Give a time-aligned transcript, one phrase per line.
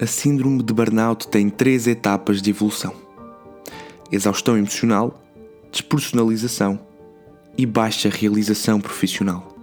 [0.00, 2.94] A síndrome de burnout tem três etapas de evolução:
[4.12, 5.20] exaustão emocional,
[5.72, 6.78] despersonalização
[7.56, 9.56] e baixa realização profissional.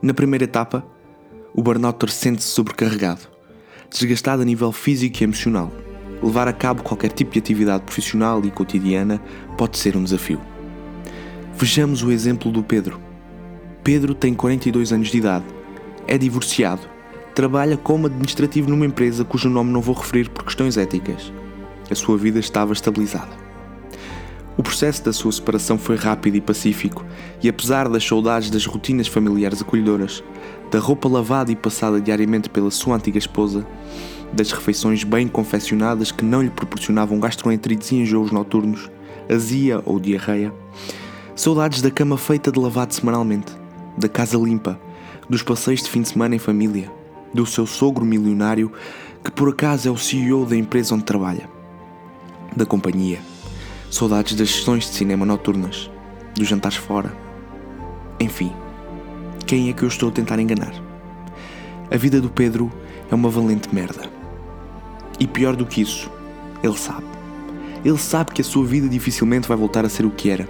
[0.00, 0.86] Na primeira etapa,
[1.52, 3.22] o burnout sente-se sobrecarregado,
[3.90, 5.72] desgastado a nível físico e emocional.
[6.22, 9.20] Levar a cabo qualquer tipo de atividade profissional e cotidiana
[9.56, 10.40] pode ser um desafio.
[11.56, 13.00] Vejamos o exemplo do Pedro.
[13.82, 15.46] Pedro tem 42 anos de idade,
[16.06, 16.97] é divorciado
[17.38, 21.32] trabalha como administrativo numa empresa cujo nome não vou referir por questões éticas.
[21.88, 23.30] A sua vida estava estabilizada.
[24.56, 27.06] O processo da sua separação foi rápido e pacífico,
[27.40, 30.20] e apesar das saudades das rotinas familiares acolhedoras,
[30.68, 33.64] da roupa lavada e passada diariamente pela sua antiga esposa,
[34.32, 38.90] das refeições bem confeccionadas que não lhe proporcionavam gastroenterites e enjoos noturnos,
[39.32, 40.52] azia ou diarreia,
[41.36, 43.52] saudades da cama feita de lavado semanalmente,
[43.96, 44.76] da casa limpa,
[45.30, 46.97] dos passeios de fim de semana em família,
[47.32, 48.72] do seu sogro milionário,
[49.22, 51.48] que por acaso é o CEO da empresa onde trabalha,
[52.56, 53.20] da companhia,
[53.90, 55.90] saudades das sessões de cinema noturnas,
[56.34, 57.14] dos jantares fora.
[58.20, 58.52] Enfim,
[59.46, 60.72] quem é que eu estou a tentar enganar?
[61.90, 62.70] A vida do Pedro
[63.10, 64.10] é uma valente merda.
[65.18, 66.10] E pior do que isso,
[66.62, 67.06] ele sabe.
[67.84, 70.48] Ele sabe que a sua vida dificilmente vai voltar a ser o que era.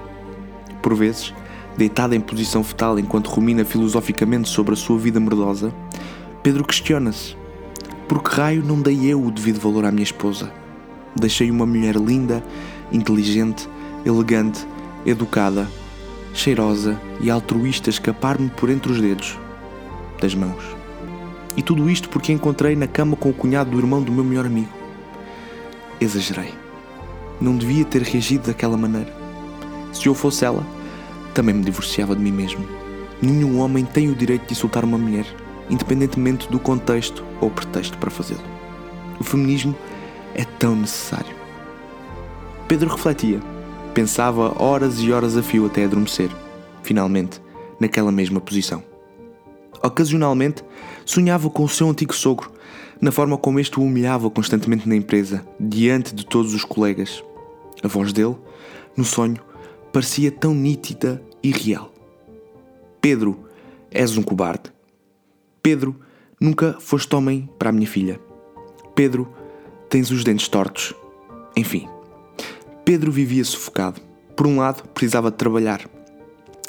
[0.83, 1.33] Por vezes,
[1.77, 5.73] deitado em posição fetal enquanto rumina filosoficamente sobre a sua vida merdosa,
[6.43, 7.37] Pedro questiona-se:
[8.09, 10.53] por que raio não dei eu o devido valor à minha esposa?
[11.19, 12.43] Deixei uma mulher linda,
[12.93, 13.69] inteligente,
[14.07, 14.65] elegante,
[15.05, 15.69] educada,
[16.33, 19.37] cheirosa e altruísta escapar-me por entre os dedos
[20.21, 20.63] das mãos.
[21.57, 24.47] E tudo isto porque encontrei na cama com o cunhado do irmão do meu melhor
[24.47, 24.73] amigo.
[26.01, 26.55] Exagerei.
[27.41, 29.13] Não devia ter reagido daquela maneira.
[29.93, 30.65] Se eu fosse ela,
[31.35, 32.65] também me divorciava de mim mesmo.
[33.21, 35.27] Nenhum homem tem o direito de insultar uma mulher
[35.71, 38.43] independentemente do contexto ou pretexto para fazê-lo.
[39.21, 39.75] O feminismo
[40.35, 41.35] é tão necessário.
[42.67, 43.41] Pedro refletia,
[43.95, 46.31] pensava horas e horas a fio até adormecer,
[46.83, 47.41] finalmente,
[47.81, 48.83] naquela mesma posição.
[49.83, 50.65] Ocasionalmente,
[51.05, 52.53] sonhava com o seu antigo sogro,
[53.01, 57.23] na forma como este o humilhava constantemente na empresa, diante de todos os colegas.
[57.83, 58.37] A voz dele,
[58.97, 59.39] no sonho,
[59.93, 61.93] parecia tão nítida e real.
[63.01, 63.45] Pedro,
[63.91, 64.78] és um cobarde.
[65.63, 65.97] Pedro,
[66.41, 68.21] nunca foste homem para a minha filha.
[68.95, 69.33] Pedro,
[69.89, 70.95] tens os dentes tortos.
[71.57, 71.89] Enfim,
[72.85, 74.01] Pedro vivia sufocado.
[74.37, 75.89] Por um lado, precisava de trabalhar.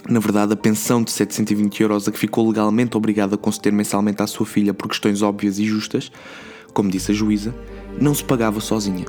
[0.09, 4.21] Na verdade, a pensão de 720 euros a que ficou legalmente obrigado a conceder mensalmente
[4.21, 6.11] à sua filha por questões óbvias e justas,
[6.73, 7.53] como disse a juíza,
[7.99, 9.05] não se pagava sozinha.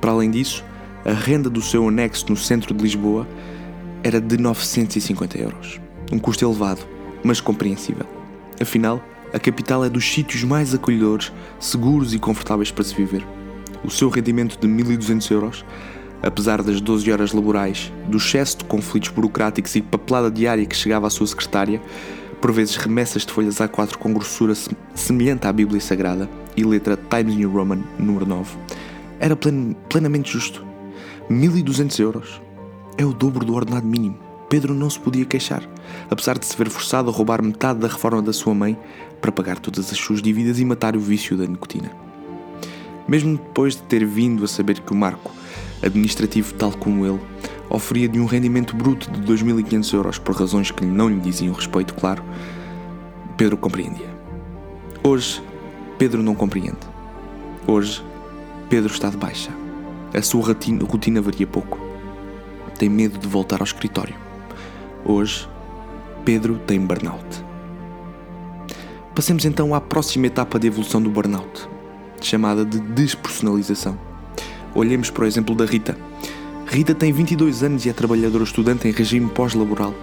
[0.00, 0.64] Para além disso,
[1.04, 3.26] a renda do seu anexo no centro de Lisboa
[4.02, 5.80] era de 950 euros.
[6.12, 6.82] Um custo elevado,
[7.24, 8.17] mas compreensível.
[8.60, 9.02] Afinal,
[9.32, 13.26] a capital é dos sítios mais acolhedores, seguros e confortáveis para se viver.
[13.84, 15.64] O seu rendimento de 1.200 euros,
[16.22, 21.06] apesar das 12 horas laborais, do excesso de conflitos burocráticos e papelada diária que chegava
[21.06, 21.80] à sua secretária,
[22.40, 24.54] por vezes remessas de folhas A4 com grossura
[24.94, 28.56] semelhante à Bíblia Sagrada e letra Times New Roman número 9,
[29.20, 30.64] era plen plenamente justo.
[31.30, 32.40] 1.200 euros
[32.96, 34.27] é o dobro do ordenado mínimo.
[34.48, 35.62] Pedro não se podia queixar,
[36.10, 38.78] apesar de se ver forçado a roubar metade da reforma da sua mãe
[39.20, 41.90] para pagar todas as suas dívidas e matar o vício da nicotina.
[43.06, 45.32] Mesmo depois de ter vindo a saber que o Marco,
[45.82, 47.20] administrativo tal como ele,
[47.68, 52.24] oferia-lhe um rendimento bruto de 2.500 euros por razões que não lhe diziam respeito, claro,
[53.36, 54.08] Pedro compreendia.
[55.04, 55.42] Hoje,
[55.98, 56.78] Pedro não compreende.
[57.66, 58.02] Hoje,
[58.70, 59.50] Pedro está de baixa.
[60.14, 61.78] A sua rotina varia pouco.
[62.78, 64.27] Tem medo de voltar ao escritório.
[65.04, 65.48] Hoje,
[66.24, 67.24] Pedro tem burnout.
[69.14, 71.68] Passemos então à próxima etapa de evolução do burnout,
[72.20, 73.98] chamada de despersonalização.
[74.74, 75.96] Olhemos para o exemplo da Rita.
[76.66, 79.94] Rita tem 22 anos e é trabalhadora estudante em regime pós-laboral.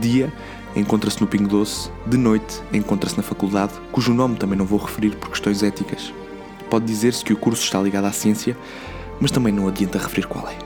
[0.00, 0.32] Dia,
[0.74, 5.16] encontra-se no Pingo Doce, de noite, encontra-se na faculdade, cujo nome também não vou referir
[5.16, 6.14] por questões éticas.
[6.70, 8.56] Pode dizer-se que o curso está ligado à ciência,
[9.20, 10.56] mas também não adianta referir qual é.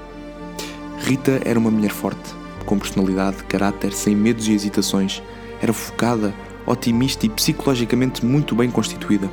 [0.99, 2.36] Rita era uma mulher forte,
[2.66, 5.22] com personalidade, caráter, sem medos e hesitações.
[5.62, 6.34] Era focada,
[6.66, 9.30] otimista e psicologicamente muito bem constituída.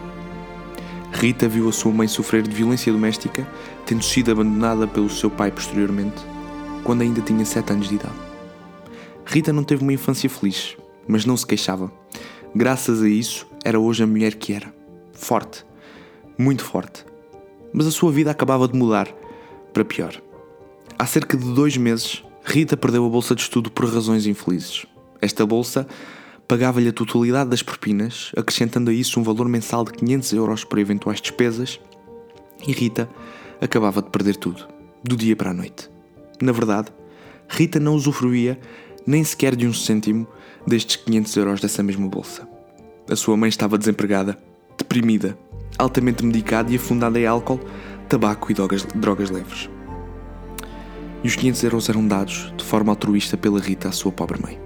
[1.12, 3.48] Rita viu a sua mãe sofrer de violência doméstica,
[3.86, 6.22] tendo sido abandonada pelo seu pai posteriormente,
[6.84, 8.16] quando ainda tinha 7 anos de idade.
[9.26, 10.76] Rita não teve uma infância feliz,
[11.08, 11.92] mas não se queixava.
[12.56, 14.74] Graças a isso, era hoje a mulher que era.
[15.14, 15.66] Forte.
[16.38, 17.06] Muito forte.
[17.72, 19.08] Mas a sua vida acabava de mudar
[19.72, 20.22] para pior.
[20.98, 24.86] Há cerca de dois meses, Rita perdeu a bolsa de estudo por razões infelizes.
[25.22, 25.88] Esta bolsa
[26.48, 30.82] pagava-lhe a totalidade das propinas, acrescentando a isso um valor mensal de 500 euros para
[30.82, 31.80] eventuais despesas,
[32.68, 33.10] e Rita
[33.62, 34.68] acabava de perder tudo,
[35.04, 35.90] do dia para a noite.
[36.42, 36.90] Na verdade,
[37.48, 38.60] Rita não usufruía
[39.08, 40.28] nem sequer de um cêntimo
[40.68, 42.48] destes 500 euros dessa mesma bolsa.
[43.10, 44.38] A sua mãe estava desempregada,
[44.78, 45.38] deprimida,
[45.78, 47.60] altamente medicada e afundada em álcool,
[48.08, 49.70] tabaco e drogas, drogas leves.
[51.24, 54.60] E os 500 euros eram dados de forma altruísta pela Rita à sua pobre mãe.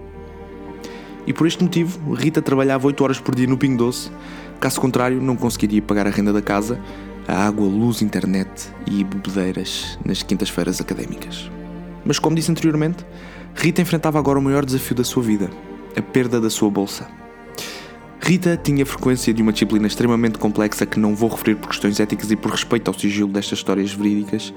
[1.28, 4.10] E por este motivo, Rita trabalhava 8 horas por dia no Pingo Doce,
[4.60, 6.80] caso contrário, não conseguiria pagar a renda da casa,
[7.28, 8.50] a água, luz, internet
[8.90, 11.52] e bebedeiras nas quintas-feiras académicas.
[12.06, 13.06] Mas, como disse anteriormente,
[13.54, 15.50] Rita enfrentava agora o maior desafio da sua vida:
[15.96, 17.08] a perda da sua bolsa.
[18.22, 22.32] Rita tinha frequência de uma disciplina extremamente complexa que não vou referir por questões éticas
[22.32, 24.54] e por respeito ao sigilo destas histórias verídicas,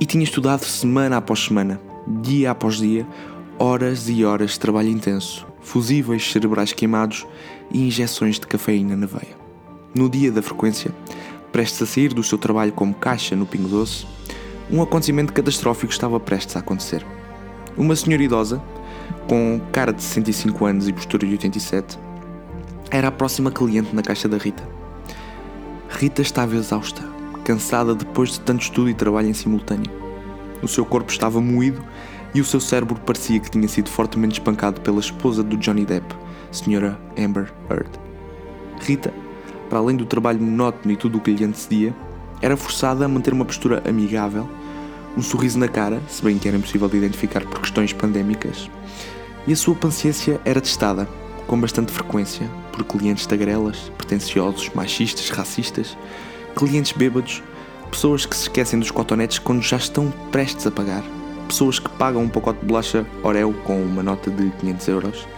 [0.00, 3.06] e tinha estudado semana após semana, dia após dia,
[3.58, 7.26] horas e horas de trabalho intenso, fusíveis cerebrais queimados
[7.70, 9.36] e injeções de cafeína na veia.
[9.94, 10.94] No dia da frequência,
[11.50, 14.06] prestes a sair do seu trabalho como caixa no Pingo Doce,
[14.70, 17.04] um acontecimento catastrófico estava prestes a acontecer.
[17.76, 18.62] Uma senhora idosa,
[19.28, 21.98] com cara de 65 anos e postura de 87,
[22.90, 24.62] era a próxima cliente na caixa da Rita.
[25.88, 27.02] Rita estava exausta,
[27.48, 29.90] cansada depois de tanto estudo e trabalho em simultâneo.
[30.62, 31.82] O seu corpo estava moído
[32.34, 36.14] e o seu cérebro parecia que tinha sido fortemente espancado pela esposa do Johnny Depp,
[36.52, 37.00] Sra.
[37.18, 37.88] Amber Heard.
[38.82, 39.14] Rita,
[39.70, 41.96] para além do trabalho monótono e tudo o que lhe antecedia,
[42.42, 44.46] era forçada a manter uma postura amigável,
[45.16, 48.70] um sorriso na cara, se bem que era impossível de identificar por questões pandémicas,
[49.46, 51.08] e a sua paciência era testada,
[51.46, 55.96] com bastante frequência, por clientes tagarelas, pretenciosos, machistas, racistas,
[56.58, 57.40] clientes bêbados,
[57.88, 61.04] pessoas que se esquecem dos cotonetes quando já estão prestes a pagar,
[61.46, 65.28] pessoas que pagam um pacote de bolacha Oreo com uma nota de 500 euros.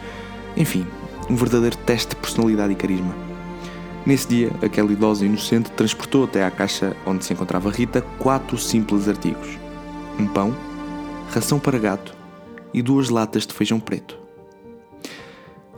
[0.56, 0.87] Enfim,
[1.28, 3.14] um verdadeiro teste de personalidade e carisma.
[4.06, 9.06] Nesse dia, aquela idosa inocente transportou até à caixa onde se encontrava Rita quatro simples
[9.06, 9.58] artigos:
[10.19, 10.56] um pão,
[11.31, 12.14] ração para gato
[12.73, 14.19] e duas latas de feijão preto.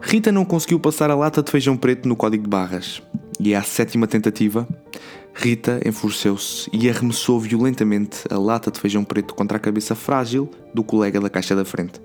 [0.00, 3.02] Rita não conseguiu passar a lata de feijão preto no código de barras,
[3.40, 4.68] e à sétima tentativa,
[5.34, 10.84] Rita enfureceu-se e arremessou violentamente a lata de feijão preto contra a cabeça frágil do
[10.84, 12.00] colega da caixa da frente,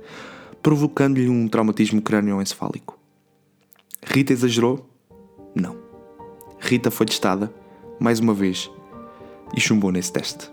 [0.63, 2.97] provocando-lhe um traumatismo crânioencefálico.
[4.03, 4.89] Rita exagerou?
[5.53, 5.77] Não.
[6.59, 7.53] Rita foi testada,
[7.99, 8.71] mais uma vez,
[9.55, 10.49] e chumbou nesse teste.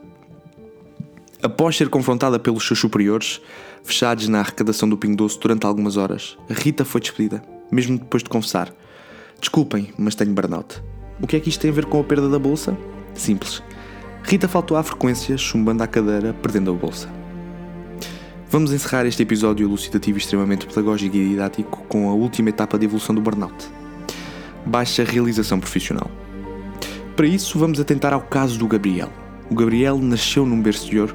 [1.43, 3.41] Após ser confrontada pelos seus superiores,
[3.83, 8.31] fechados na arrecadação do Pingo Doce durante algumas horas, Rita foi despedida, mesmo depois de
[8.31, 8.75] confessar:
[9.39, 10.83] Desculpem, mas tenho burnout.
[11.21, 12.77] O que é que isto tem a ver com a perda da bolsa?
[13.15, 13.63] Simples.
[14.25, 17.09] Rita faltou à frequência, chumbando à cadeira, perdendo a bolsa.
[18.51, 23.15] Vamos encerrar este episódio elucidativo extremamente pedagógico e didático com a última etapa de evolução
[23.15, 23.55] do burnout.
[24.67, 26.11] Baixa realização profissional.
[27.15, 29.11] Para isso, vamos atentar ao caso do Gabriel.
[29.49, 31.15] O Gabriel nasceu num berço de ouro.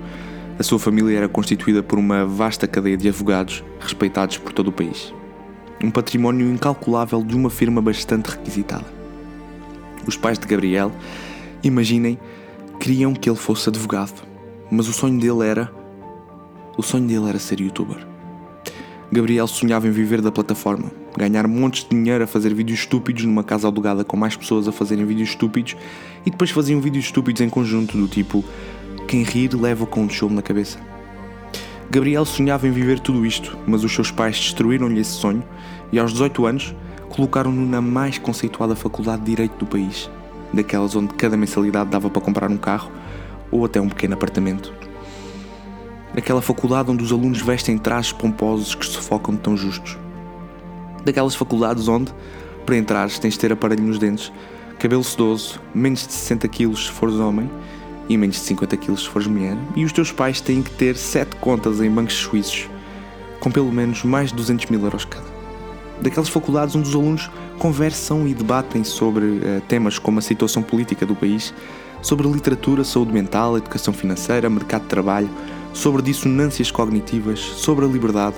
[0.58, 4.74] A sua família era constituída por uma vasta cadeia de advogados respeitados por todo o
[4.74, 5.14] país.
[5.84, 8.99] Um património incalculável de uma firma bastante requisitada
[10.06, 10.92] os pais de Gabriel,
[11.64, 12.20] imaginem,
[12.80, 14.24] queriam que ele fosse advogado,
[14.72, 15.72] mas o sonho dele era.
[16.78, 18.08] O sonho dele era ser youtuber.
[19.12, 23.44] Gabriel sonhava em viver da plataforma, ganhar montes de dinheiro a fazer vídeos estúpidos numa
[23.44, 25.76] casa alugada com mais pessoas a fazerem vídeos estúpidos
[26.26, 28.46] e depois faziam vídeos estúpidos em conjunto, do tipo:
[29.08, 30.80] quem rir leva com um show na cabeça.
[31.90, 35.44] Gabriel sonhava em viver tudo isto, mas os seus pais destruíram-lhe esse sonho
[35.92, 36.76] e aos 18 anos
[37.10, 40.10] colocaram-no na mais conceituada faculdade de Direito do país,
[40.54, 42.92] daquelas onde cada mensalidade dava para comprar um carro
[43.52, 44.74] ou até um pequeno apartamento.
[46.14, 49.98] Daquela faculdade onde os alunos vestem trajes pomposos que sufocam de tão justos.
[51.04, 52.14] Daquelas faculdades onde,
[52.66, 54.32] para entrares, tens de ter aparelho nos dentes,
[54.78, 57.50] cabelo sedoso, menos de 60 kg se fores homem
[58.08, 60.96] e menos de 50 kg se fores mulher, e os teus pais têm que ter
[60.96, 62.68] 7 contas em bancos suíços,
[63.40, 65.39] com pelo menos mais de 200 mil euros cada
[66.02, 71.06] daquelas faculdades onde os alunos conversam e debatem sobre uh, temas como a situação política
[71.06, 71.54] do país,
[72.02, 75.30] sobre literatura, saúde mental, educação financeira, mercado de trabalho,
[75.74, 78.36] sobre dissonâncias cognitivas, sobre a liberdade,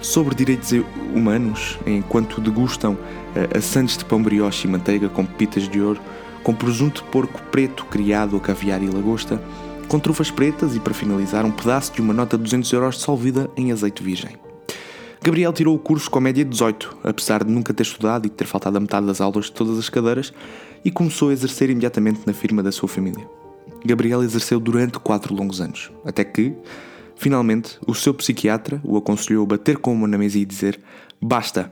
[0.00, 0.72] sobre direitos
[1.14, 6.00] humanos, enquanto degustam uh, assantes de pão brioche e manteiga com pepitas de ouro,
[6.42, 9.40] com presunto de porco preto criado a caviar e lagosta,
[9.86, 13.50] com trufas pretas e, para finalizar, um pedaço de uma nota de 200 euros dissolvida
[13.56, 14.51] em azeite virgem.
[15.22, 18.30] Gabriel tirou o curso com a média de 18, apesar de nunca ter estudado e
[18.30, 20.32] ter faltado a metade das aulas de todas as cadeiras,
[20.84, 23.24] e começou a exercer imediatamente na firma da sua família.
[23.84, 26.52] Gabriel exerceu durante quatro longos anos, até que,
[27.14, 30.80] finalmente, o seu psiquiatra o aconselhou a bater com uma na mesa e dizer:
[31.20, 31.70] Basta,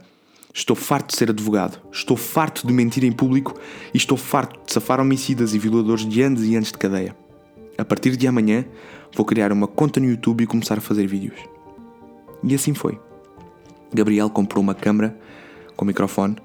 [0.53, 1.79] Estou farto de ser advogado.
[1.93, 3.57] Estou farto de mentir em público
[3.93, 7.15] e estou farto de safar homicidas e violadores de anos e anos de cadeia.
[7.77, 8.65] A partir de amanhã,
[9.15, 11.39] vou criar uma conta no YouTube e começar a fazer vídeos.
[12.43, 12.99] E assim foi.
[13.93, 15.15] Gabriel comprou uma câmera
[15.75, 16.37] com microfone,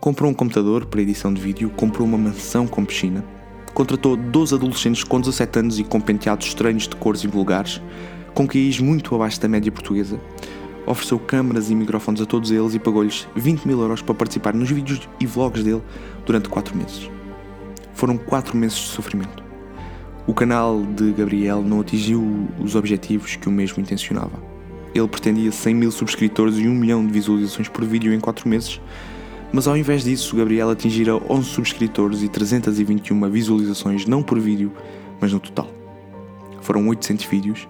[0.00, 3.24] comprou um computador para edição de vídeo, comprou uma mansão com piscina,
[3.72, 7.80] contratou 12 adolescentes com 17 anos e com penteados estranhos de cores e vulgares,
[8.34, 10.20] com QIs muito abaixo da média portuguesa,
[10.86, 14.70] ofereceu câmaras e microfones a todos eles e pagou-lhes 20 mil euros para participar nos
[14.70, 15.82] vídeos e vlogs dele
[16.24, 17.10] durante 4 meses.
[17.94, 19.44] Foram 4 meses de sofrimento.
[20.26, 24.57] O canal de Gabriel não atingiu os objetivos que o mesmo intencionava.
[24.94, 28.80] Ele pretendia 100 mil subscritores e 1 milhão de visualizações por vídeo em 4 meses,
[29.52, 34.72] mas ao invés disso, Gabriel atingira 11 subscritores e 321 visualizações não por vídeo,
[35.20, 35.70] mas no total.
[36.60, 37.68] Foram 800 vídeos,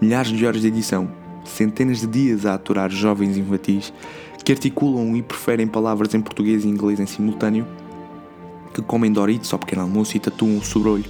[0.00, 3.92] milhares de horas de edição centenas de dias a aturar jovens infantis
[4.44, 7.66] que articulam e preferem palavras em português e inglês em simultâneo,
[8.72, 11.04] que comem Doritos ao pequeno almoço e tatuam o sobrolho,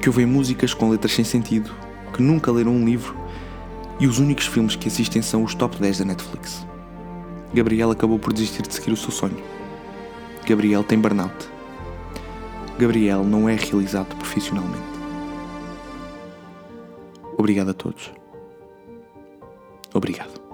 [0.00, 1.70] que ouvem músicas com letras sem sentido,
[2.12, 3.16] que nunca leram um livro
[4.00, 6.66] e os únicos filmes que assistem são os top 10 da Netflix.
[7.52, 9.36] Gabriel acabou por desistir de seguir o seu sonho.
[10.46, 11.48] Gabriel tem burnout.
[12.78, 14.82] Gabriel não é realizado profissionalmente.
[17.36, 18.10] Obrigado a todos.
[19.92, 20.49] Obrigado.